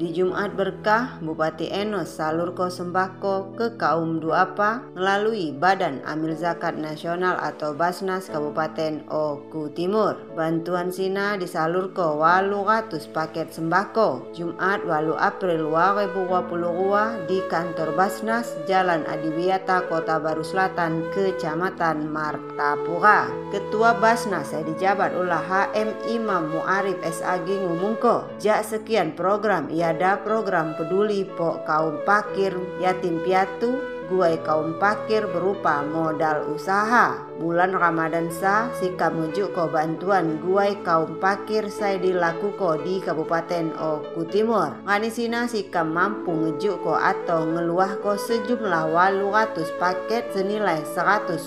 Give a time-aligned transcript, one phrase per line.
[0.00, 7.36] di Jumat Berkah, Bupati Enos salurko sembako ke kaum duapa melalui Badan Amil Zakat Nasional
[7.36, 10.16] atau Basnas Kabupaten Oku Timur.
[10.32, 19.04] Bantuan Sina disalurko walu ratus paket sembako Jumat walu April 2022 di kantor Basnas Jalan
[19.04, 23.28] Adiwiyata Kota Baru Selatan Kecamatan Martapura.
[23.52, 28.24] Ketua Basnas saya dijabat ulah HM Imam Muarif SAG ngumungko.
[28.40, 35.22] Jak sekian program ia ada program peduli po kaum pakir yatim piatu guai kaum pakir
[35.30, 37.30] berupa modal usaha.
[37.38, 43.70] Bulan Ramadan sa sikap menuju ko bantuan guai kaum pakir saya dilaku ko di Kabupaten
[43.78, 44.82] Oku Timur.
[44.82, 51.38] Ngani sina sikap mampu ngejuk ko atau ngeluah ko sejumlah walu ratus paket senilai 180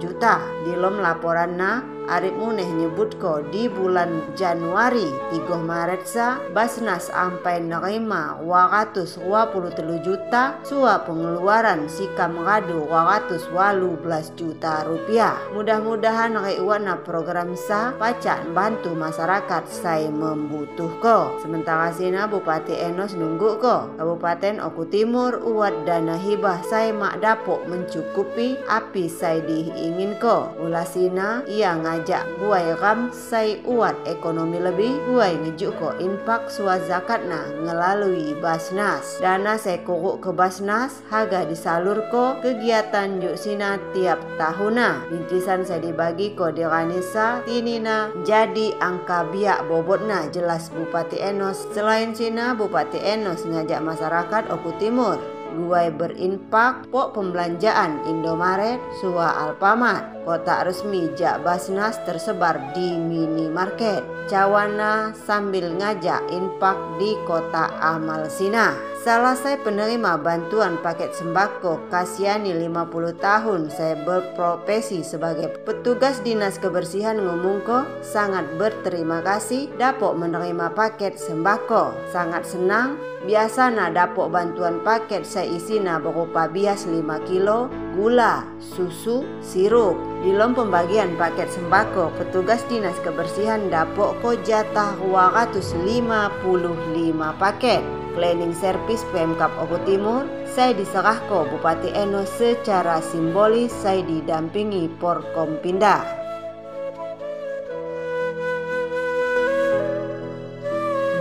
[0.00, 0.40] juta.
[0.64, 7.12] Di lom laporan na Arif Muneh nyebut ko di bulan Januari 3 Maret sa Basnas
[7.14, 15.38] ampai nerima 223 juta sua pengeluaran sika mengadu 218 juta rupiah.
[15.54, 21.38] Mudah-mudahan na program sa pacak bantu masyarakat saya membutuh ko.
[21.38, 23.92] Sementara sina Bupati Enos nunggu ko.
[23.98, 30.50] Kabupaten Oku Timur uat dana hibah saya mak dapok mencukupi api saya diingin ko.
[30.58, 37.20] Ulasina ia ngajak guai ram sai uat ekonomi lebih guai ngejuk ko impak sua zakat
[37.28, 39.20] na ngelalui Basnas.
[39.20, 45.04] Dana saya kuruk ke Basnas harga disalur ko kegiatan juk sina tiap tahuna.
[45.12, 51.68] Bintisan saya dibagi ko diranisa tinina jadi angka biak bobotna jelas Bupati Enos.
[51.76, 55.20] Selain Cina Bupati Enos ngajak masyarakat Oku Timur
[55.52, 60.24] Guai berinpak pok pembelanjaan Indomaret, Sua Alfamart.
[60.24, 64.06] Kota resmi Jak Basnas tersebar di minimarket.
[64.30, 68.91] Cawana sambil ngajak infak di kota Amal Sina.
[69.02, 77.82] Saya penerima bantuan paket sembako Kasiani 50 tahun saya berprofesi sebagai petugas dinas kebersihan ngomongko.
[77.98, 81.90] Sangat berterima kasih dapat menerima paket sembako.
[82.14, 82.94] Sangat senang
[83.26, 87.66] biasa na dapat bantuan paket saya isi na berupa bias 5 kilo
[87.98, 89.98] gula susu sirup.
[90.22, 96.46] Di lom pembagian paket sembako petugas dinas kebersihan dapat ko jatah 255
[97.42, 97.82] paket
[98.14, 106.04] cleaning service Pemkap Oku Timur, saya diserah ke Bupati Eno secara simbolis saya didampingi Porkompinda.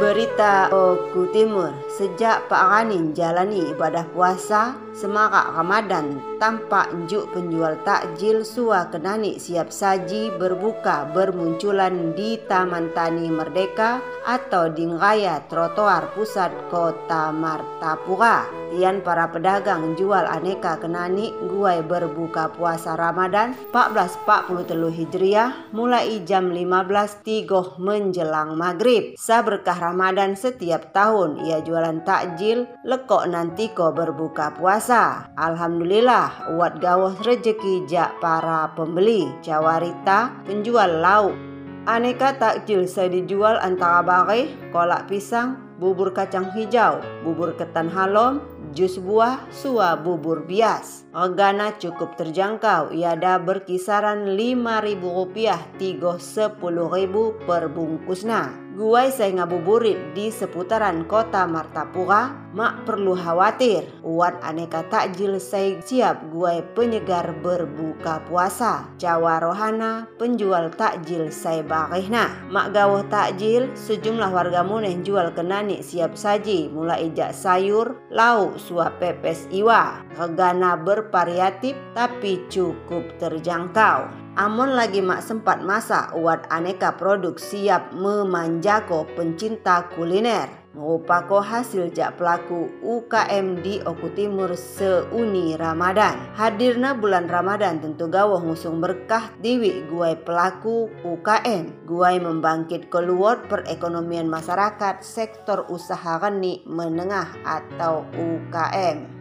[0.01, 1.71] Berita Oku Timur,
[2.01, 9.69] sejak Pak Ranin jalani ibadah puasa, semarak Ramadan tampak njuk penjual takjil sua kenani siap
[9.69, 18.49] saji berbuka bermunculan di Taman Tani Merdeka atau di raya trotoar pusat kota Martapura.
[18.71, 27.27] Tian para pedagang jual aneka kenani guai berbuka puasa Ramadan 1443 Hijriah mulai jam 15
[27.27, 29.19] tigoh menjelang maghrib.
[29.19, 35.27] Sa berkah Ramadan setiap tahun ia jualan takjil lekok nanti ko berbuka puasa.
[35.35, 39.27] Alhamdulillah uat gawah rejeki jak para pembeli.
[39.43, 41.35] Cawarita penjual lauk.
[41.83, 48.37] Aneka takjil saya dijual antara bare, kolak pisang, bubur kacang hijau, bubur ketan halom,
[48.69, 51.09] jus buah, sua bubur bias.
[51.09, 58.53] Regana cukup terjangkau, iada berkisaran Rp5.000 tigo 10.000 per bungkusna.
[58.81, 63.85] Guai saya ngabuburit di seputaran kota Martapura, mak perlu khawatir.
[64.01, 68.89] Uat aneka takjil saya siap guai penyegar berbuka puasa.
[68.97, 72.33] Jawa Rohana, penjual takjil saya barihna.
[72.49, 78.97] Mak gawah takjil, sejumlah warga muneh jual kenani siap saji, mulai ijak sayur, lauk, suap
[78.97, 80.01] pepes iwa.
[80.17, 84.09] Regana bervariatif tapi cukup terjangkau.
[84.39, 90.47] Amon lagi mak sempat masak uat aneka produk siap memanjako pencinta kuliner.
[90.71, 96.15] Merupakan hasil jak pelaku UKM di Oku Timur seuni Ramadan.
[96.39, 101.83] Hadirna bulan Ramadan tentu gawah ngusung berkah diwi guai pelaku UKM.
[101.83, 109.20] Guai membangkit keluar perekonomian masyarakat sektor usaha reni menengah atau UKM.